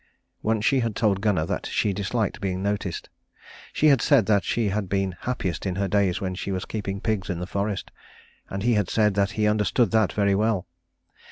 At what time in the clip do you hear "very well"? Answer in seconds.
10.11-10.65